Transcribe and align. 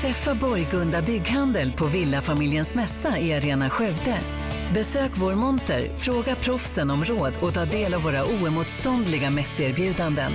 Träffa 0.00 0.34
Borgunda 0.34 1.02
Bygghandel 1.02 1.72
på 1.72 1.86
Villafamiljens 1.86 2.74
mässa 2.74 3.18
i 3.18 3.32
Arena 3.32 3.70
Skövde. 3.70 4.18
Besök 4.74 5.10
vår 5.14 5.32
monter, 5.32 5.88
fråga 5.96 6.34
proffsen 6.34 6.90
om 6.90 7.04
råd 7.04 7.32
och 7.42 7.54
ta 7.54 7.64
del 7.64 7.94
av 7.94 8.02
våra 8.02 8.24
oemotståndliga 8.24 9.30
mässerbjudanden. 9.30 10.32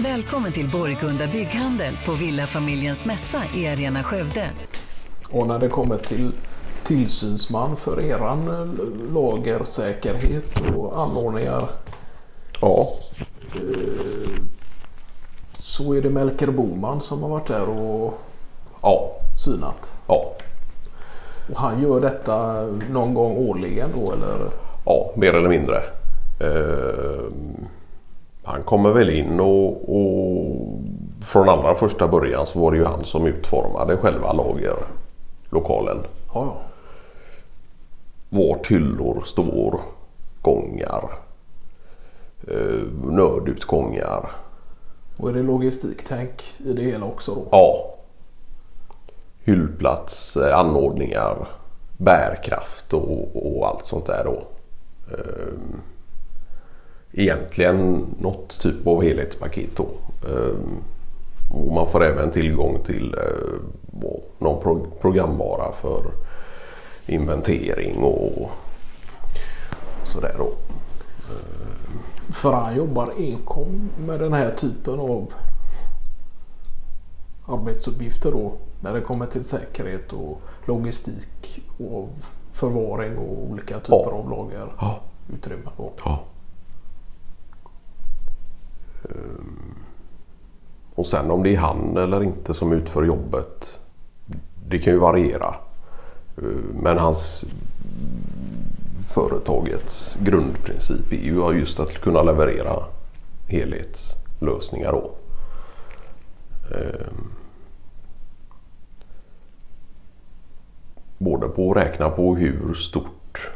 Välkommen 0.00 0.52
till 0.52 0.68
Borgunda 0.68 1.26
Bygghandel 1.26 1.94
på 2.06 2.12
Villafamiljens 2.12 3.04
mässa 3.04 3.42
i 3.54 3.68
Arena 3.68 4.02
Skövde. 4.02 4.50
Och 5.30 5.46
när 5.46 5.58
det 5.58 5.68
kommer 5.68 5.98
till 5.98 6.32
tillsynsman 6.84 7.76
för 7.76 8.00
eran 8.00 8.48
eh, 8.48 9.12
lagersäkerhet 9.12 10.60
och 10.74 11.00
anordningar 11.00 11.68
Ja, 12.60 12.94
så 15.58 15.94
är 15.94 16.02
det 16.02 16.10
Melker 16.10 16.50
Boman 16.50 17.00
som 17.00 17.22
har 17.22 17.28
varit 17.28 17.46
där 17.46 17.68
och 17.68 18.25
ja, 18.86 19.10
synat. 19.36 19.94
ja, 20.06 20.32
Och 21.50 21.56
han 21.58 21.82
gör 21.82 22.00
detta 22.00 22.62
någon 22.90 23.14
gång 23.14 23.36
årligen 23.36 23.90
då 23.94 24.12
eller? 24.12 24.50
ja, 24.84 25.10
mer 25.14 25.34
eller 25.34 25.48
mindre. 25.48 25.76
Eh, 26.40 27.24
han 28.42 28.62
kommer 28.62 28.90
väl 28.90 29.10
in 29.10 29.40
och, 29.40 29.96
och 29.96 30.56
från 31.24 31.48
allra 31.48 31.74
första 31.74 32.08
början 32.08 32.46
så 32.46 32.60
var 32.60 32.70
det 32.70 32.76
ju 32.76 32.84
han 32.84 33.04
som 33.04 33.26
utformade 33.26 33.96
själva 33.96 34.32
lagerlokalen. 34.32 35.98
Ja, 36.34 36.44
ja. 36.44 36.56
Vart 38.28 38.66
hyllor 38.70 39.22
står, 39.26 39.80
gångar, 40.42 41.04
eh, 42.48 42.82
nödutgångar. 43.04 44.30
Och 45.16 45.28
är 45.28 45.32
det 45.32 45.42
logistiktänk 45.42 46.44
i 46.58 46.72
det 46.72 46.82
hela 46.82 47.06
också 47.06 47.34
då? 47.34 47.42
Ja. 47.50 47.95
Hyllplats, 49.46 50.36
eh, 50.36 50.58
anordningar, 50.58 51.48
bärkraft 51.96 52.92
och, 52.92 53.56
och 53.56 53.68
allt 53.68 53.84
sånt 53.86 54.06
där 54.06 54.24
då. 54.24 54.42
Eh, 55.12 55.54
egentligen 57.12 58.06
något 58.20 58.60
typ 58.60 58.86
av 58.86 59.02
helhetspaket 59.02 59.76
då. 59.76 59.86
Eh, 60.28 60.54
och 61.54 61.72
man 61.72 61.88
får 61.88 62.04
även 62.04 62.30
tillgång 62.30 62.78
till 62.84 63.14
någon 64.38 64.62
pro- 64.62 64.86
programvara 65.00 65.72
för 65.72 66.02
inventering 67.06 67.96
och 68.02 68.50
sådär 70.04 70.34
då. 70.38 70.50
För 72.32 72.52
han 72.52 72.76
jobbar 72.76 73.12
enkom 73.18 73.90
med 74.06 74.20
den 74.20 74.32
här 74.32 74.50
typen 74.50 75.00
av 75.00 75.32
arbetsuppgifter 77.46 78.32
då. 78.32 78.52
När 78.80 78.92
det 78.94 79.00
kommer 79.00 79.26
till 79.26 79.44
säkerhet 79.44 80.12
och 80.12 80.40
logistik 80.64 81.62
och 81.78 82.08
förvaring 82.52 83.18
och 83.18 83.50
olika 83.50 83.80
typer 83.80 83.92
Ja. 84.10 84.10
av 84.12 84.30
lager. 84.30 84.66
Ja. 84.80 85.00
Utrymme 85.34 85.70
då. 85.76 85.92
Ja. 86.04 86.24
Ehm, 89.04 89.74
Och 90.94 91.06
sen 91.06 91.30
om 91.30 91.42
det 91.42 91.54
är 91.54 91.58
han 91.58 91.96
eller 91.96 92.22
inte 92.22 92.54
som 92.54 92.72
utför 92.72 93.02
jobbet. 93.04 93.78
Det 94.68 94.78
kan 94.78 94.92
ju 94.92 94.98
variera. 94.98 95.54
Ehm, 96.38 96.76
Men 96.82 96.98
hans 96.98 97.44
företagets 99.14 100.18
grundprincip 100.22 101.12
är 101.12 101.16
ju 101.16 101.58
just 101.60 101.80
att 101.80 101.92
kunna 101.92 102.22
leverera 102.22 102.84
helhetslösningar 103.46 104.92
då. 104.92 105.10
Ehm. 106.70 107.32
Både 111.18 111.48
på 111.48 111.70
att 111.70 111.76
räkna 111.76 112.10
på 112.10 112.36
hur 112.36 112.74
stort 112.74 113.50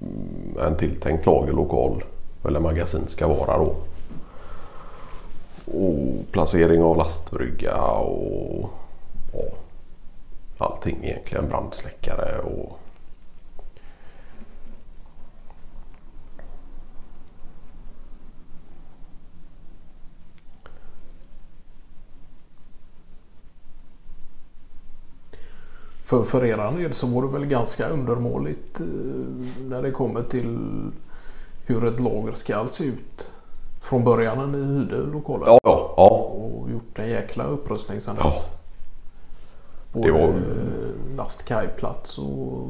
mm, 0.00 0.66
en 0.66 0.76
tilltänkt 0.76 1.26
lagerlokal 1.26 2.04
eller 2.44 2.60
magasin 2.60 3.08
ska 3.08 3.28
vara 3.28 3.58
då. 3.58 3.74
Och 5.64 6.32
placering 6.32 6.82
av 6.82 6.96
lastbrygga 6.96 7.82
och 7.82 8.70
ja, 9.32 9.42
allting 10.58 10.98
egentligen. 11.02 11.48
Brandsläckare 11.48 12.38
och 12.38 12.80
För, 26.08 26.22
för 26.22 26.44
eran 26.44 26.76
del 26.76 26.92
så 26.92 27.06
var 27.06 27.22
det 27.22 27.28
väl 27.28 27.46
ganska 27.46 27.88
undermåligt 27.88 28.80
eh, 28.80 28.86
när 29.68 29.82
det 29.82 29.90
kommer 29.90 30.22
till 30.22 30.58
hur 31.66 31.84
ett 31.84 32.00
lager 32.00 32.32
ska 32.32 32.66
se 32.66 32.84
ut. 32.84 33.32
Från 33.80 34.04
början 34.04 34.38
när 34.38 34.58
ni 34.58 34.64
hyrde 34.74 34.96
lokalen. 34.96 35.46
ja, 35.46 35.60
ja, 35.62 35.94
ja, 35.96 36.08
Och 36.08 36.70
gjort 36.70 36.98
en 36.98 37.08
jäkla 37.08 37.44
upprustning 37.44 38.00
sedan 38.00 38.16
Ja. 38.18 38.24
dess. 38.24 38.50
Både 39.92 40.06
Det 40.06 40.12
var- 40.12 40.28
eh, 40.28 41.16
lastkajplats 41.16 42.18
och 42.18 42.68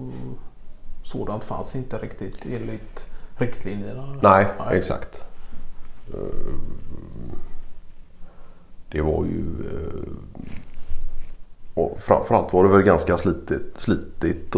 sådant 1.03 1.45
fanns 1.45 1.77
inte 1.77 1.99
riktigt 1.99 2.47
enligt 2.47 3.07
riktlinjerna. 3.37 4.19
nej, 4.23 4.47
exakt. 4.71 5.27
Ehm, 6.15 6.61
Det 8.91 9.01
var 9.03 9.25
ju 9.25 9.45
eh, 9.71 10.13
och 11.79 11.99
framförallt 12.01 12.53
var 12.53 12.65
det 12.65 12.71
väl 12.71 12.83
ganska 12.83 13.17
slitigt, 13.17 13.79
slitigt, 13.79 14.57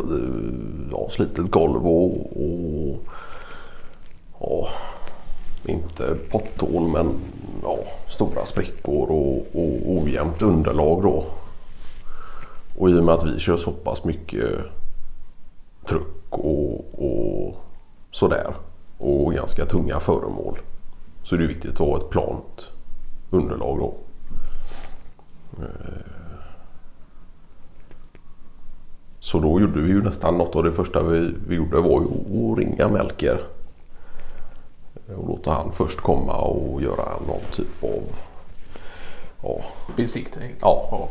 ja, 0.91 1.08
slitet 1.10 1.50
golv 1.50 1.86
och, 1.86 2.16
och 2.36 2.98
ja, 4.41 4.69
inte 5.64 6.16
potthål 6.30 6.88
men 6.88 7.14
ja, 7.62 7.78
stora 8.09 8.47
sprickor 8.47 9.10
och, 9.10 9.36
och 9.36 9.91
ojämnt 9.91 10.42
underlag 10.42 11.03
då. 11.03 11.25
Och 12.78 12.91
i 12.91 12.94
och 12.94 13.04
med 13.04 13.14
att 13.14 13.26
vi 13.26 13.41
kör 13.41 13.56
så 13.56 13.72
pass 13.72 14.04
mycket 14.04 14.50
truck 15.86 16.30
och, 16.30 16.84
och 16.94 17.54
sådär 18.10 18.54
och 18.98 19.34
ganska 19.34 19.66
tunga 19.66 20.00
föremål 20.00 20.59
så 21.22 21.34
är 21.34 21.38
det 21.38 21.47
viktigt 21.47 21.72
att 21.72 21.78
ha 21.78 21.97
ett 21.97 22.10
plant 22.10 22.69
underlag 23.30 23.78
då. 23.78 23.94
Eh, 25.62 26.19
Så 29.30 29.38
då 29.38 29.60
gjorde 29.60 29.80
vi 29.80 29.88
ju 29.88 30.02
nästan 30.02 30.38
något 30.38 30.56
av 30.56 30.64
det 30.64 30.72
första 30.72 31.02
vi, 31.02 31.34
vi 31.48 31.56
gjorde 31.56 31.80
var 31.80 32.00
ju 32.00 32.06
att 32.52 32.58
ringa 32.58 32.88
Melker. 32.88 33.41
Och 35.16 35.28
låta 35.28 35.52
han 35.52 35.72
först 35.72 36.00
komma 36.00 36.36
och 36.36 36.82
göra 36.82 37.04
någon 37.26 37.41
typ 37.52 37.84
av 37.84 38.02
ja, 39.42 39.60
Besiktning. 39.96 40.54
Ja. 40.60 41.08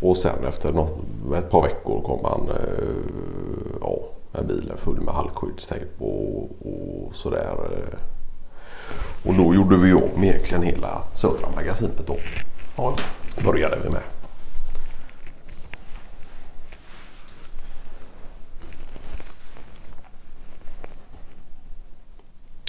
Och 0.00 0.18
sen 0.18 0.44
efter 0.48 0.72
något, 0.72 0.98
ett 1.36 1.50
par 1.50 1.62
veckor 1.62 2.02
kom 2.02 2.24
han 2.24 2.48
eh, 2.48 2.84
ja, 3.80 3.98
med 4.32 4.46
bilen 4.46 4.76
full 4.76 5.00
med 5.00 5.14
halkskyddstejp 5.14 6.04
och, 6.04 6.42
och 6.42 7.14
sådär. 7.14 7.54
eh. 7.72 7.98
Och 9.28 9.34
då 9.34 9.54
gjorde 9.54 9.76
vi 9.76 9.92
om 9.92 10.24
egentligen 10.24 10.62
hela 10.62 11.02
södra 11.14 11.48
magasinet 11.56 12.06
då. 12.06 12.16
Ja. 12.76 12.94
Började 13.44 13.76
vi 13.84 13.90
med. 13.90 14.02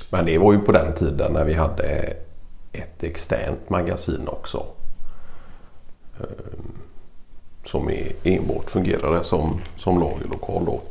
Men 0.09 0.25
det 0.25 0.37
var 0.37 0.53
ju 0.53 0.59
på 0.59 0.71
den 0.71 0.93
tiden 0.93 1.33
när 1.33 1.43
vi 1.43 1.53
hade 1.53 2.13
ett 2.71 3.03
externt 3.03 3.69
magasin 3.69 4.27
också. 4.27 4.65
Ehm, 6.19 6.79
som 7.65 7.91
enbart 8.23 8.69
fungerade 8.69 9.23
som, 9.23 9.61
som 9.77 10.00
lagerlokal 10.00 10.65
då. 10.65 10.81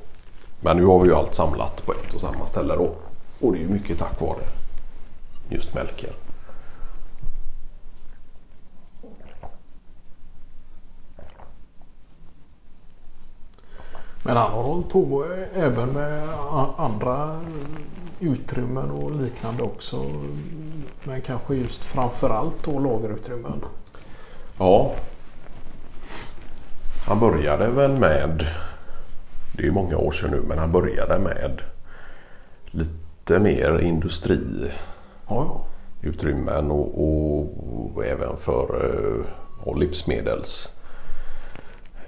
Men 0.60 0.76
nu 0.76 0.84
har 0.84 1.00
vi 1.00 1.08
ju 1.08 1.14
allt 1.14 1.34
samlat 1.34 1.86
på 1.86 1.92
ett 1.92 2.14
och 2.14 2.20
samma 2.20 2.46
ställe 2.46 2.74
då. 2.74 2.90
Och 3.40 3.52
det 3.52 3.58
är 3.58 3.62
ju 3.62 3.68
mycket 3.68 3.98
tack 3.98 4.20
vare 4.20 4.44
just 5.48 5.74
Melker. 5.74 6.10
Men 14.22 14.36
han 14.36 14.52
har 14.52 14.62
hållit 14.62 14.88
på 14.88 15.26
även 15.54 15.88
med 15.88 16.28
andra 16.76 17.40
utrymmen 18.20 18.90
och 18.90 19.10
liknande 19.10 19.62
också. 19.62 20.04
Men 21.04 21.20
kanske 21.20 21.54
just 21.54 21.84
framförallt 21.84 22.62
då 22.64 22.78
lagerutrymmen. 22.78 23.64
Ja. 24.58 24.92
Han 27.06 27.20
började 27.20 27.68
väl 27.68 27.98
med, 27.98 28.46
det 29.56 29.62
är 29.62 29.66
ju 29.66 29.72
många 29.72 29.96
år 29.96 30.12
sedan 30.12 30.30
nu, 30.30 30.42
men 30.48 30.58
han 30.58 30.72
började 30.72 31.18
med 31.18 31.60
lite 32.70 33.38
mer 33.38 33.78
industriutrymmen 33.78 34.70
Ja, 35.28 35.64
ja. 36.46 36.60
och, 36.60 37.02
och, 37.04 37.40
och 37.96 38.04
även 38.04 38.36
för 38.36 38.84
eh, 38.84 39.26
och 39.68 39.78
livsmedels 39.78 40.72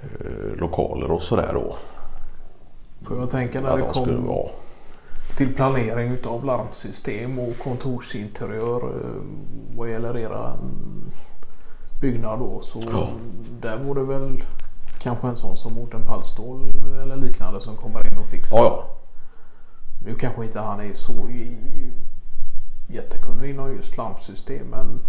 eh, 0.02 0.58
lokaler 0.58 1.10
och 1.10 1.22
sådär 1.22 1.50
då. 1.54 1.76
För 3.02 3.16
jag 3.16 3.30
tänker 3.30 3.60
när 3.60 3.68
Att 3.68 3.78
det 3.78 3.84
de 3.84 3.94
skulle 3.94 4.16
kom 4.16 4.26
vara. 4.26 4.48
Till 5.36 5.54
planering 5.54 6.12
utav 6.12 6.44
larmsystem 6.44 7.38
och 7.38 7.58
kontorsinteriör 7.58 8.82
eh, 8.82 9.22
vad 9.76 9.90
gäller 9.90 10.16
era 10.18 10.52
mm, 10.52 11.10
byggnad 12.00 12.38
då 12.38 12.60
så 12.60 12.82
Ja. 12.92 13.08
där 13.60 13.76
var 13.84 13.94
det 13.94 14.04
väl 14.04 14.42
kanske 14.98 15.26
en 15.28 15.36
sån 15.36 15.56
som 15.56 15.72
Mårten 15.74 16.02
Pallstål 16.02 16.70
eller 17.02 17.16
liknande 17.16 17.60
som 17.60 17.76
kommer 17.76 18.12
in 18.12 18.18
och 18.18 18.26
fixar. 18.26 18.56
Ja, 18.56 18.64
ja. 18.64 18.96
Nu 20.06 20.14
kanske 20.14 20.44
inte 20.44 20.60
han 20.60 20.80
är 20.80 20.94
så 20.94 21.28
jättekunnig 22.88 23.50
inom 23.50 23.74
just 23.76 23.96
larmsystem 23.96 24.66
men 24.66 25.00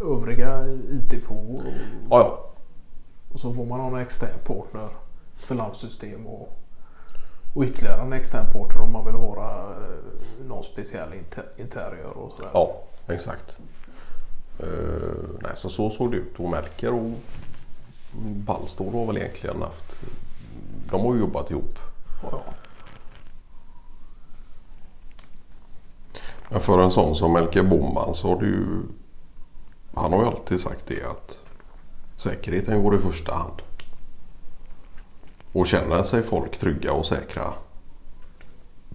övriga 0.00 0.66
IT-frågor 0.90 1.58
och, 1.66 1.72
Ja, 2.10 2.18
ja. 2.20 2.50
och 3.32 3.40
så 3.40 3.54
får 3.54 3.66
man 3.66 3.80
ha 3.80 3.86
en 3.88 3.96
extern 4.02 4.38
partner 4.46 4.88
för 5.36 5.54
larmsystem 5.54 6.26
och, 6.26 6.59
och 7.54 7.64
ytterligare 7.64 8.02
en 8.02 8.12
extern 8.12 8.52
partner 8.52 8.82
om 8.82 8.90
man 8.90 9.04
vill 9.04 9.14
ha 9.14 9.70
eh, 9.70 10.46
någon 10.46 10.62
speciell 10.62 11.14
inter, 11.14 11.44
interiör 11.56 12.10
och 12.16 12.32
sådär. 12.36 12.50
Ja, 12.54 12.82
exakt. 13.06 13.58
Uh, 14.62 15.40
nej, 15.42 15.52
så, 15.54 15.68
så 15.68 15.90
såg 15.90 16.10
det 16.10 16.16
ut. 16.16 16.40
Och 16.40 16.50
Merker 16.50 16.92
och 16.92 17.10
Ballstål 18.22 18.94
har 18.94 19.06
väl 19.06 19.16
egentligen 19.16 19.62
haft... 19.62 19.98
De 20.90 21.00
har 21.00 21.14
ju 21.14 21.20
jobbat 21.20 21.50
ihop. 21.50 21.78
Ja, 22.22 22.42
Men 26.50 26.60
för 26.60 26.78
en 26.78 26.90
sån 26.90 27.14
som 27.14 27.32
Melker 27.32 27.62
Boman 27.62 28.14
så 28.14 28.34
har 28.34 28.42
ju... 28.42 28.82
Han 29.94 30.12
har 30.12 30.20
ju 30.20 30.26
alltid 30.26 30.60
sagt 30.60 30.86
det 30.86 31.02
att 31.02 31.40
säkerheten 32.16 32.82
går 32.82 32.96
i 32.96 32.98
första 32.98 33.34
hand. 33.34 33.62
Och 35.52 35.66
känner 35.66 36.02
sig 36.02 36.22
folk 36.22 36.58
trygga 36.58 36.92
och 36.92 37.06
säkra 37.06 37.52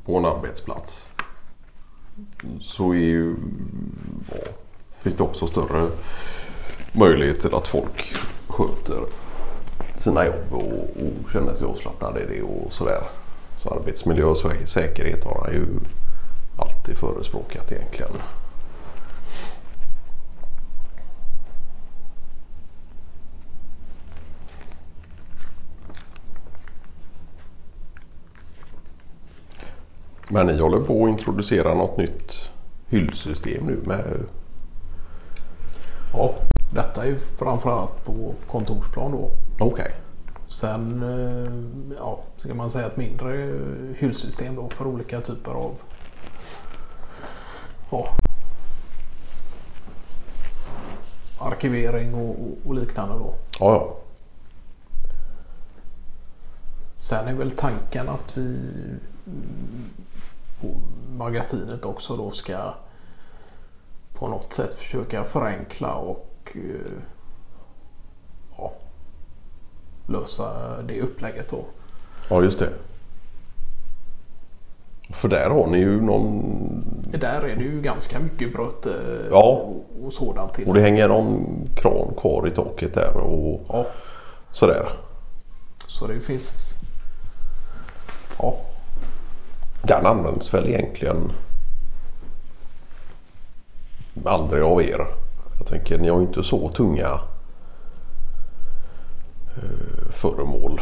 på 0.06 0.18
en 0.18 0.26
arbetsplats 0.26 1.10
så 2.62 2.92
är 2.92 2.98
ju, 2.98 3.36
ja, 4.32 4.38
finns 5.02 5.16
det 5.16 5.24
också 5.24 5.48
större 5.48 5.90
möjligheter 6.92 7.58
att 7.58 7.68
folk 7.68 8.16
sköter 8.48 9.04
sina 9.98 10.26
jobb 10.26 10.46
och, 10.52 10.64
och 10.64 11.32
känner 11.32 11.54
sig 11.54 11.68
avslappnade 11.68 12.20
i 12.20 12.26
det 12.28 12.42
och 12.42 12.74
sådär. 12.74 13.04
Så 13.58 13.70
arbetsmiljö 13.70 14.26
och 14.26 14.38
säkerhet 14.66 15.24
har 15.24 15.42
han 15.44 15.54
ju 15.54 15.66
alltid 16.58 16.98
förespråkat 16.98 17.72
egentligen. 17.72 18.12
Men 30.30 30.48
ni 30.48 30.58
håller 30.62 30.80
på 30.80 31.04
att 31.06 31.10
introducera 31.10 31.74
något 31.74 31.98
nytt 31.98 32.34
hyllsystem 32.88 33.66
nu 33.66 33.80
med... 33.86 34.24
ja, 36.14 36.34
detta 36.74 37.02
är 37.04 37.08
ju 37.08 37.20
framförallt 37.20 38.06
på 38.06 38.34
kontorsplan 38.52 39.12
då. 39.12 39.32
Okej. 39.60 39.92
Sen 40.48 41.04
eh, 41.04 41.96
ja, 41.98 42.20
så 42.38 42.48
kan 42.48 42.58
man 42.58 42.70
säga 42.70 42.88
ett 42.88 42.98
mindre 42.98 43.60
hyllsystem 43.98 44.56
då 44.56 44.70
för 44.70 44.88
olika 44.88 45.22
typer 45.22 45.52
av 45.52 45.72
ja, 47.92 48.08
arkivering 51.40 52.14
och, 52.14 52.36
och- 52.66 52.76
liknande 52.76 53.16
då. 53.16 53.34
Ja, 53.60 53.72
ja. 53.74 53.96
Sen 56.98 57.28
är 57.28 57.34
väl 57.34 57.52
tanken 57.52 58.10
att 58.10 58.38
vi 58.38 58.60
magasinet 61.18 61.86
också 61.86 62.18
då 62.18 62.32
ska 62.32 62.74
på 64.14 64.28
något 64.28 64.54
sätt 64.54 64.74
försöka 64.74 65.24
förenkla 65.24 65.96
och 65.96 66.32
eh, 66.56 66.92
ja, 68.58 68.74
lösa 70.08 70.78
det 70.82 71.02
upplägget 71.02 71.50
då. 71.50 71.66
Ja, 72.30 72.44
just 72.44 72.60
det. 72.60 72.70
För 75.10 75.28
där 75.30 75.50
har 75.50 75.68
ni 75.68 75.78
ju 75.78 76.02
någon... 76.02 76.42
Där 77.20 77.42
är 77.42 77.56
det 77.56 77.64
ju 77.64 77.82
ganska 77.82 78.20
mycket 78.20 78.54
bröt 78.54 78.86
eh, 78.86 78.94
Ja. 79.32 79.44
och, 79.44 80.06
och 80.06 80.14
sådant 80.14 80.54
till. 80.54 80.68
Och 80.68 80.74
det 80.74 80.82
hänger 80.82 81.08
någon 81.08 81.60
kran 81.76 82.14
kvar 82.18 82.48
i 82.48 82.52
taket 82.52 82.94
där 82.94 83.18
och 83.18 83.62
Ja, 83.70 83.86
sådär. 84.52 84.90
så 85.88 86.08
det 86.08 86.20
finns 86.20 86.74
ja, 88.40 88.58
Den 89.88 90.06
används 90.06 90.54
väl 90.54 90.68
egentligen 90.68 91.32
aldrig 94.26 94.64
av 94.64 94.82
er. 94.82 95.08
Jag 95.58 95.68
tänker 95.68 95.98
ni 95.98 96.10
har 96.10 96.20
ju 96.20 96.26
inte 96.28 96.44
så 96.44 96.70
tunga 96.70 97.20
eh, 99.58 100.12
föremål 100.12 100.82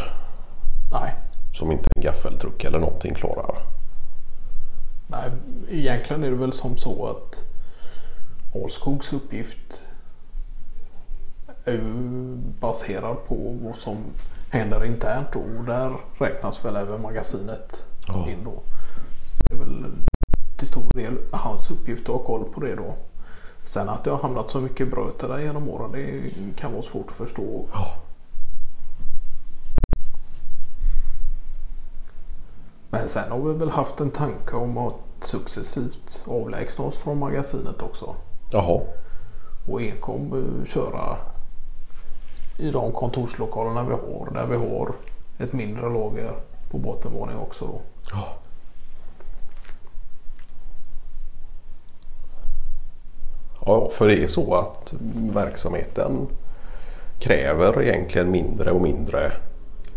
nej, 0.92 1.14
som 1.54 1.72
inte 1.72 1.90
en 1.96 2.02
gaffeltruck 2.04 2.64
eller 2.64 2.80
någonting 2.80 3.14
klarar. 3.14 3.56
nej, 5.08 5.32
egentligen 5.70 6.24
är 6.24 6.30
det 6.30 6.36
väl 6.36 6.54
som 6.54 6.78
så 6.78 7.08
att 7.08 7.46
Alskogs 8.64 9.14
uppgift 9.14 9.84
är 11.66 11.72
ju 11.72 11.82
baserad 12.60 13.18
på 13.28 13.58
vad 13.64 13.76
som 13.76 13.98
händer 14.50 14.86
internt 14.86 15.36
och 15.36 15.64
där 15.66 15.92
räknas 16.20 16.66
väl 16.66 16.76
även 16.76 17.02
magasinet 17.02 17.86
Ja. 18.08 18.30
in 18.30 18.44
då. 18.44 18.62
Så 19.38 19.44
det 19.50 19.54
är 19.54 19.60
väl 19.60 19.86
till 20.58 20.68
stor 20.68 20.86
del 20.94 21.18
hans 21.32 21.72
uppgift 21.72 22.10
att 22.10 22.16
ha 22.16 22.24
koll 22.24 22.44
på 22.44 22.62
det 22.62 22.76
då. 22.76 22.96
Sen 23.66 23.90
att 23.90 24.04
det 24.04 24.12
har 24.12 24.18
hamnat 24.18 24.50
så 24.50 24.62
mycket 24.62 24.92
bröte 24.92 25.28
där 25.28 25.40
genom 25.40 25.70
åren 25.70 25.92
det 25.92 26.32
kan 26.58 26.72
vara 26.72 26.82
svårt 26.82 27.12
att 27.12 27.18
förstå. 27.18 27.66
Ja. 27.74 27.94
Men 32.90 33.08
sen 33.08 33.32
har 33.32 33.40
vi 33.40 33.54
väl 33.54 33.70
haft 33.70 34.02
en 34.02 34.12
tanke 34.12 34.56
om 34.56 34.78
att 34.78 34.96
successivt 35.20 36.26
avlägsna 36.28 36.86
oss 36.86 36.98
från 36.98 37.20
magasinet 37.20 37.82
också. 37.82 38.16
Jaha. 38.52 38.82
Och 39.68 39.82
enkom 39.82 40.66
köra 40.66 41.18
i 42.58 42.72
de 42.72 42.92
kontorslokalerna 42.92 43.84
vi 43.84 43.94
har. 43.94 44.30
Där 44.34 44.48
vi 44.48 44.56
har 44.56 44.96
ett 45.40 45.54
mindre 45.54 45.90
lager 45.90 46.34
på 46.72 46.78
bottenvåning 46.78 47.38
också. 47.38 47.66
Då. 47.66 47.82
Ja. 48.12 48.43
Ja, 53.66 53.90
för 53.94 54.08
det 54.08 54.24
är 54.24 54.28
så 54.28 54.56
att 54.56 54.94
verksamheten 55.34 56.28
kräver 57.20 57.82
egentligen 57.82 58.32
mindre 58.32 58.72
och 58.72 58.82
mindre 58.82 59.26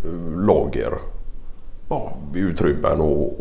eh, 0.05 0.41
lager 0.47 0.93
Ja, 1.89 2.13
utrymmen 2.35 3.01
och, 3.01 3.41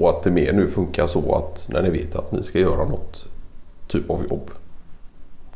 och 0.00 0.10
att 0.10 0.22
det 0.22 0.30
mer 0.30 0.52
nu 0.52 0.70
funkar 0.70 1.06
så 1.06 1.34
att 1.34 1.68
när 1.70 1.82
ni 1.82 1.90
vet 1.90 2.16
att 2.16 2.32
ni 2.32 2.42
ska 2.42 2.58
göra 2.58 2.84
något 2.84 3.28
typ 3.88 4.10
av 4.10 4.26
jobb 4.30 4.50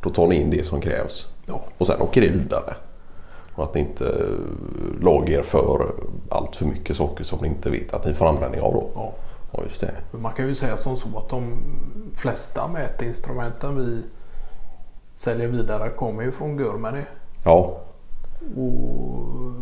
då 0.03 0.11
tar 0.11 0.27
ni 0.27 0.41
in 0.41 0.51
det 0.51 0.65
som 0.65 0.81
krävs 0.81 1.29
ja, 1.47 1.65
och 1.79 1.87
sen 1.87 2.01
åker 2.01 2.21
det 2.21 2.29
vidare. 2.29 2.75
Och 3.55 3.65
att 3.65 3.75
ni 3.75 3.81
inte 3.81 4.05
eh, 4.05 5.03
lager 5.03 5.43
för 5.43 5.93
allt 6.29 6.57
för 6.57 6.67
mycket 6.67 6.97
saker 6.97 7.25
som 7.25 7.39
ni 7.43 7.49
inte 7.49 7.71
vet 7.71 7.95
att 7.95 8.07
ni 8.07 8.15
får 8.15 8.27
användning 8.27 8.61
av 8.61 8.73
då. 8.73 8.91
ja. 8.95 9.13
Ja 9.53 9.63
just 9.65 9.81
det. 9.81 9.95
Man 10.11 10.33
kan 10.33 10.47
ju 10.47 10.55
säga 10.55 10.77
som 10.77 10.97
så 10.97 11.19
att 11.19 11.29
de 11.29 11.63
flesta 12.15 12.69
mätinstrumenten 12.69 13.77
vi 13.77 14.03
säljer 15.15 15.49
vidare 15.49 15.91
kommer 15.91 16.23
ju 16.23 16.33
från 16.33 16.59
Germany. 16.59 17.03
Ja, 17.45 17.81
Och 18.57 19.53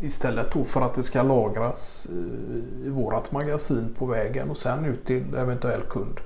istället 0.00 0.52
då 0.52 0.64
för 0.64 0.80
att 0.80 0.94
det 0.94 1.02
ska 1.02 1.22
lagras 1.22 2.06
i 2.84 2.88
vårat 2.88 3.32
magasin 3.32 3.94
på 3.98 4.06
vägen 4.06 4.50
och 4.50 4.56
sen 4.56 4.84
ut 4.84 5.04
till 5.04 5.34
eventuell 5.34 5.82
kund. 5.82 6.20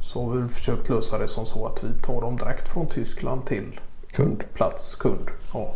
Så 0.00 0.24
har 0.24 0.36
vi 0.36 0.48
försökt 0.48 0.88
lösa 0.88 1.18
det 1.18 1.28
som 1.28 1.46
så 1.46 1.66
att 1.66 1.84
vi 1.84 2.02
tar 2.02 2.20
dem 2.20 2.36
direkt 2.36 2.68
från 2.68 2.86
Tyskland 2.86 3.46
till 3.46 3.80
kund. 4.10 4.44
plats 4.54 4.94
kund. 4.94 5.30
Ja. 5.52 5.74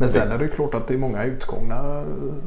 Men 0.00 0.08
sen 0.08 0.32
är 0.32 0.38
det 0.38 0.48
klart 0.48 0.74
att 0.74 0.86
det 0.86 0.94
är 0.94 0.98
många 0.98 1.24
utgångna 1.24 2.04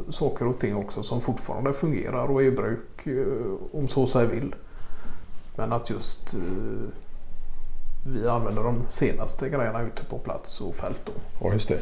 saker 0.09 0.47
och 0.47 0.59
ting 0.59 0.75
också 0.75 1.03
som 1.03 1.21
fortfarande 1.21 1.73
fungerar 1.73 2.31
och 2.31 2.41
är 2.41 2.45
i 2.45 2.51
bruk 2.51 3.07
eh, 3.07 3.77
om 3.79 3.87
så 3.87 4.07
sig 4.07 4.27
vill. 4.27 4.55
Men 5.55 5.73
att 5.73 5.89
just 5.89 6.33
eh, 6.33 6.39
vi 8.05 8.27
använder 8.27 8.63
de 8.63 8.83
senaste 8.89 9.49
grejerna 9.49 9.81
ute 9.81 10.03
på 10.03 10.17
plats 10.17 10.61
och 10.61 10.75
fält 10.75 11.01
då. 11.05 11.11
Ja 11.41 11.53
just 11.53 11.69
det. 11.69 11.79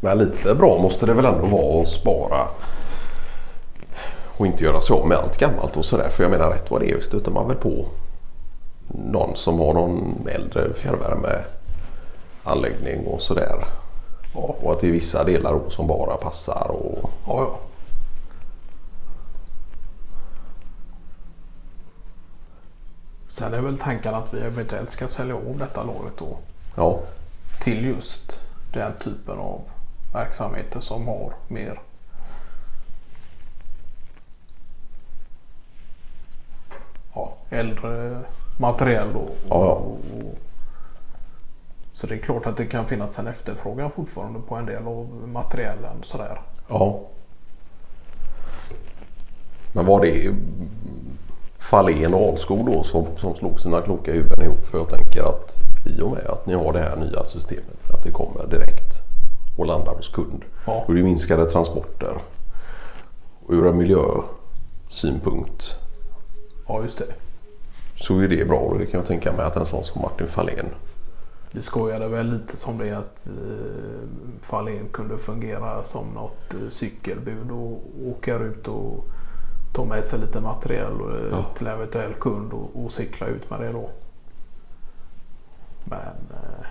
Men 0.00 0.18
lite 0.18 0.54
bra 0.54 0.82
måste 0.82 1.06
det 1.06 1.14
väl 1.14 1.24
ändå 1.24 1.46
vara 1.46 1.82
att 1.82 1.88
spara 1.88 2.48
och 4.36 4.46
inte 4.46 4.64
göra 4.64 4.80
sig 4.80 4.96
av 4.96 5.08
med 5.08 5.18
allt 5.18 5.38
gammalt 5.38 5.76
och 5.76 5.84
sådär. 5.84 6.08
För 6.08 6.22
jag 6.22 6.30
menar 6.30 6.50
rätt 6.50 6.70
vad 6.70 6.80
det 6.80 6.90
är 6.90 7.00
stöter 7.00 7.30
man 7.30 7.48
väl 7.48 7.56
på 7.56 7.86
någon 8.88 9.36
som 9.36 9.58
har 9.58 9.74
någon 9.74 10.28
äldre 10.34 10.74
fjärrvärmeanläggning 12.42 13.06
och 13.06 13.22
sådär. 13.22 13.64
Ja, 14.34 14.56
Och 14.62 14.72
att 14.72 14.80
det 14.80 14.86
är 14.86 14.92
vissa 14.92 15.24
delar 15.24 15.60
som 15.70 15.86
bara 15.86 16.16
passar. 16.16 16.70
Och, 16.70 17.10
ja, 17.26 17.40
ja. 17.42 17.58
Sen 23.28 23.54
är 23.54 23.60
väl 23.60 23.78
tanken 23.78 24.14
att 24.14 24.34
vi 24.34 24.40
eventuellt 24.40 24.90
ska 24.90 25.08
sälja 25.08 25.36
om 25.36 25.58
detta 25.58 25.84
lagret 25.84 26.16
då 26.18 26.38
ja, 26.76 27.00
till 27.60 27.84
just 27.84 28.40
den 28.72 28.92
typen 29.00 29.38
av 29.38 29.60
verksamheter 30.12 30.80
som 30.80 31.08
har 31.08 31.32
mer 31.48 31.80
ja, 37.14 37.34
äldre 37.50 38.20
materiell. 38.58 39.16
Och, 39.16 39.36
Ja, 39.48 39.64
ja. 39.64 39.72
och, 39.72 39.98
så 42.02 42.08
det 42.08 42.14
är 42.14 42.18
klart 42.18 42.46
att 42.46 42.56
det 42.56 42.66
kan 42.66 42.86
finnas 42.86 43.18
en 43.18 43.26
efterfrågan 43.26 43.90
fortfarande 43.90 44.40
på 44.40 44.54
en 44.54 44.66
del 44.66 44.86
av 44.86 45.28
materiellen 45.28 46.02
sådär. 46.02 46.40
ja. 46.68 47.00
Men 49.72 49.86
var 49.86 50.00
det 50.00 50.34
Fahlén 51.58 52.14
och 52.14 52.28
Alskog 52.28 52.66
då 52.66 52.84
som, 52.84 53.06
som 53.16 53.34
slog 53.34 53.60
sina 53.60 53.80
kloka 53.80 54.12
huvuden 54.12 54.44
ihop? 54.44 54.66
För 54.66 54.78
jag 54.78 54.88
tänker 54.88 55.22
att 55.22 55.56
i 55.86 56.00
och 56.00 56.10
med 56.10 56.26
att 56.26 56.46
ni 56.46 56.54
har 56.54 56.72
det 56.72 56.78
här 56.78 56.96
nya 56.96 57.24
systemet, 57.24 57.90
att 57.94 58.02
det 58.02 58.10
kommer 58.10 58.46
direkt 58.46 59.02
och 59.56 59.66
landar 59.66 59.94
hos 59.94 60.08
kund. 60.08 60.44
Ja. 60.66 60.84
Är 60.88 60.94
det 60.94 61.02
minskade 61.02 61.50
transporter. 61.50 62.18
Och 63.46 63.52
ur 63.52 63.66
en 63.66 63.76
miljösynpunkt 63.76 65.74
Ja 66.68 66.82
just 66.82 66.98
det. 66.98 67.14
så 67.96 68.18
är 68.18 68.28
det 68.28 68.48
bra. 68.48 68.58
Och 68.58 68.78
det 68.78 68.86
kan 68.86 69.00
jag 69.00 69.06
tänka 69.06 69.32
mig 69.32 69.46
att 69.46 69.56
en 69.56 69.66
sån 69.66 69.84
som 69.84 70.02
Martin 70.02 70.28
Fahlén. 70.28 70.66
Vi 71.54 71.62
skojade 71.62 72.08
väl 72.08 72.26
lite 72.32 72.56
som 72.56 72.78
det 72.78 72.92
att 72.92 73.26
eh, 73.26 74.08
Fahlén 74.40 74.88
kunde 74.92 75.18
fungera 75.18 75.84
som 75.84 76.08
något 76.08 76.54
eh, 76.54 76.68
cykelbud 76.68 77.50
och 77.50 77.80
åka 78.06 78.36
ut 78.38 78.68
och 78.68 79.04
ta 79.74 79.84
med 79.84 80.04
sig 80.04 80.18
lite 80.18 80.40
material 80.40 81.14
eh, 81.20 81.26
Ja. 81.30 81.44
till 81.54 81.66
en 81.66 81.72
eventuell 81.72 82.14
kund 82.14 82.52
och, 82.52 82.84
och 82.84 82.92
cykla 82.92 83.26
ut 83.26 83.50
med 83.50 83.60
det 83.60 83.72
då. 83.72 83.90
Men 85.84 85.98
eh, 86.30 86.66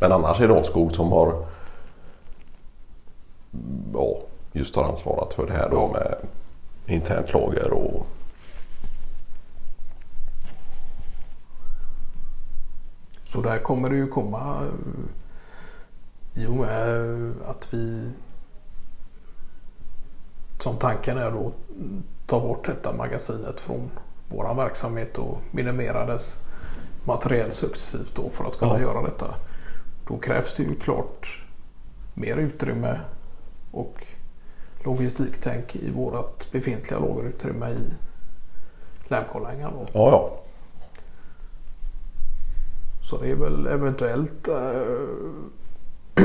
Men 0.00 0.12
annars 0.12 0.40
är 0.40 0.48
det 0.48 0.56
Alskog 0.58 0.92
som 0.92 1.12
har 1.12 1.46
ja, 3.94 4.16
just 4.52 4.76
har 4.76 4.84
ansvarat 4.84 5.34
för 5.34 5.46
det 5.46 5.52
här 5.52 5.70
då 5.70 5.76
Ja. 5.76 5.92
med 5.98 6.16
internt 6.96 7.32
lager 7.32 7.72
och 7.72 8.06
så 13.26 13.33
där 13.44 13.58
kommer 13.58 13.90
det 13.90 13.96
ju 13.96 14.06
komma 14.08 14.60
eh, 16.34 16.42
i 16.42 16.46
och 16.46 16.56
med 16.56 17.32
att 17.46 17.74
vi 17.74 18.10
som 20.60 20.76
tanken 20.76 21.18
är 21.18 21.30
då 21.30 21.52
ta 22.26 22.40
bort 22.40 22.66
detta 22.66 22.92
magasinet 22.96 23.60
från 23.60 23.90
våran 24.28 24.56
verksamhet 24.56 25.18
och 25.18 25.38
minimera 25.50 26.06
dess 26.06 26.38
materiell 27.04 27.52
successivt 27.52 28.12
då 28.16 28.30
för 28.30 28.44
att 28.44 28.58
kunna 28.58 28.72
Ja. 28.74 28.80
göra 28.80 29.02
detta. 29.02 29.34
Då 30.08 30.18
krävs 30.18 30.54
det 30.54 30.62
ju 30.62 30.74
klart 30.74 31.40
mer 32.14 32.36
utrymme 32.36 33.00
och 33.70 34.06
logistiktänk 34.84 35.76
i 35.76 35.90
vårat 35.90 36.48
befintliga 36.52 36.98
lagerutrymme 37.00 37.70
i 37.70 37.92
Lämkollängan. 39.08 39.72
då. 39.72 39.86
ja, 39.92 40.10
ja. 40.10 40.40
Så 43.14 43.20
det 43.20 43.30
är 43.30 43.34
väl 43.34 43.66
eventuellt 43.66 44.48
eh, 44.48 46.24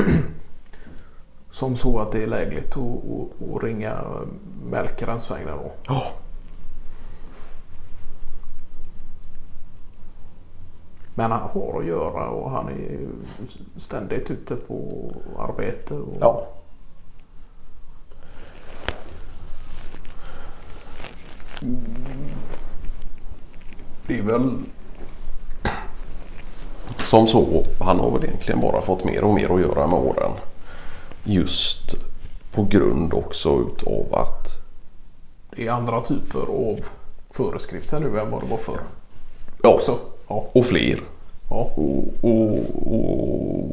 som 1.50 1.76
så 1.76 2.00
att 2.00 2.12
det 2.12 2.22
är 2.22 2.26
lägligt 2.26 2.76
att, 2.76 3.62
ringa 3.62 4.04
Melker 4.70 5.18
svängare 5.18 5.56
då. 5.56 5.72
ja. 5.86 6.06
Men 11.14 11.30
han 11.30 11.40
har 11.40 11.80
att 11.80 11.86
göra 11.86 12.28
och 12.28 12.50
han 12.50 12.68
är 12.68 12.98
ständigt 13.76 14.30
ute 14.30 14.56
på 14.56 15.10
arbete. 15.38 15.94
Och, 15.94 16.16
ja. 16.20 16.48
Det 24.06 24.18
är 24.18 24.22
väl 24.22 24.58
som 27.10 27.26
så. 27.26 27.64
Han 27.80 28.00
har 28.00 28.10
väl 28.10 28.24
egentligen 28.24 28.60
bara 28.60 28.82
fått 28.82 29.04
mer 29.04 29.24
och 29.24 29.34
mer 29.34 29.54
att 29.54 29.60
göra 29.60 29.86
med 29.86 29.98
åren. 29.98 30.30
Just 31.24 31.94
på 32.52 32.62
grund 32.62 33.14
också 33.14 33.58
utav 33.60 34.14
att 34.14 34.46
Det 35.56 35.66
är 35.66 35.72
andra 35.72 36.00
typer 36.00 36.40
av 36.40 36.78
föreskrifter 37.30 38.00
nu 38.00 38.20
än 38.20 38.30
vad 38.30 38.42
det 38.42 38.46
var 38.50 38.56
förr. 38.56 38.80
ja, 39.62 39.74
Också. 39.74 39.98
Ja. 40.28 40.46
och 40.52 40.66
fler. 40.66 41.00
Ja. 41.50 41.70
Och, 41.76 42.04
och, 42.20 42.58
och 42.92 43.68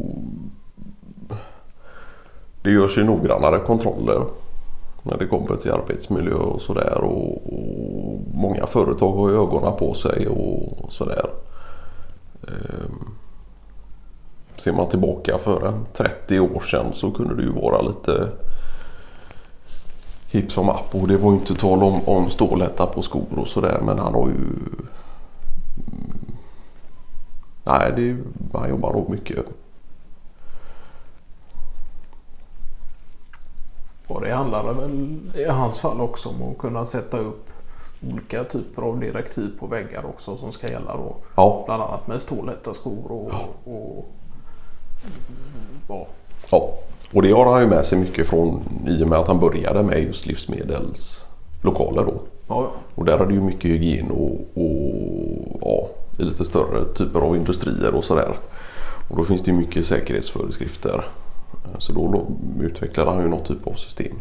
det 2.61 2.71
görs 2.71 2.97
ju 2.97 3.03
noggrannare 3.03 3.59
kontroller 3.59 4.21
när 5.03 5.17
det 5.17 5.27
kommer 5.27 5.55
till 5.55 5.71
arbetsmiljö 5.71 6.33
och 6.33 6.61
sådär. 6.61 6.97
Och, 7.01 7.31
och 7.33 8.19
många 8.33 8.65
företag 8.67 9.11
har 9.11 9.29
ju 9.29 9.35
ögonen 9.35 9.73
på 9.79 9.93
sig 9.93 10.27
och 10.27 10.93
sådär. 10.93 11.29
Ehm, 12.47 13.11
ser 14.57 14.71
man 14.73 14.89
tillbaka 14.89 15.37
för 15.37 15.67
en 15.67 15.85
30 15.93 16.39
år 16.39 16.61
sedan 16.61 16.93
så 16.93 17.11
kunde 17.11 17.35
det 17.35 17.41
ju 17.41 17.51
vara 17.51 17.81
lite 17.81 18.29
hipp 20.31 20.51
som 20.51 20.69
app 20.69 20.95
och 20.95 21.07
det 21.07 21.17
var 21.17 21.31
ju 21.31 21.37
inte 21.37 21.55
tal 21.55 21.83
om, 21.83 22.01
om 22.05 22.29
stålhätta 22.29 22.85
på 22.85 23.01
skor 23.01 23.25
och 23.39 23.47
sådär 23.47 23.79
men 23.85 23.99
han 23.99 24.13
har 24.13 24.27
ju 24.27 24.35
Nej, 27.69 27.93
det, 27.95 28.09
är- 28.09 28.23
han 28.59 28.69
jobbar 28.69 28.93
nog 28.93 29.09
mycket. 29.09 29.45
Och 34.07 34.21
det 34.21 34.33
handlar 34.33 34.73
väl 34.73 35.19
i 35.35 35.45
hans 35.45 35.79
fall 35.79 36.01
också 36.01 36.29
om 36.29 36.51
att 36.51 36.57
kunna 36.57 36.85
sätta 36.85 37.17
upp 37.19 37.45
olika 38.11 38.43
typer 38.43 38.81
av 38.81 38.99
direktiv 38.99 39.59
på 39.59 39.67
väggar 39.67 40.05
också 40.05 40.37
som 40.37 40.51
ska 40.51 40.67
gälla 40.67 40.97
då. 40.97 41.15
Ja, 41.35 41.63
Bland 41.65 41.83
annat 41.83 42.07
med 42.07 42.21
stålhätta 42.21 42.73
skor 42.73 43.11
och, 43.11 43.31
och 43.73 44.05
ja, 45.87 46.07
ja. 46.51 46.73
Och 47.11 47.21
det 47.21 47.31
har 47.31 47.45
han 47.45 47.61
ju 47.61 47.67
med 47.67 47.85
sig 47.85 47.97
mycket 47.97 48.27
från 48.27 48.63
i 48.87 49.03
och 49.03 49.07
med 49.07 49.19
att 49.19 49.27
han 49.27 49.39
började 49.39 49.83
med 49.83 50.03
just 50.03 50.25
livsmedelslokaler 50.25 52.03
då. 52.03 52.21
ja, 52.47 52.71
Och 52.95 53.05
där 53.05 53.17
är 53.17 53.25
det 53.25 53.33
ju 53.33 53.41
mycket 53.41 53.71
hygien 53.71 54.11
och, 54.11 54.33
och 54.53 55.57
ja, 55.61 55.89
i 56.19 56.23
lite 56.23 56.45
större 56.45 56.85
typer 56.93 57.19
av 57.19 57.35
industrier 57.35 57.95
och 57.95 58.03
sådär. 58.03 58.37
Och 59.09 59.17
då 59.17 59.23
finns 59.23 59.41
det 59.41 59.51
ju 59.51 59.57
mycket 59.57 59.87
säkerhetsföreskrifter. 59.87 61.05
Så 61.77 61.93
då 61.93 62.27
utvecklade 62.61 63.11
han 63.11 63.21
ju 63.21 63.29
något 63.29 63.47
typ 63.47 63.67
av 63.67 63.73
system. 63.73 64.15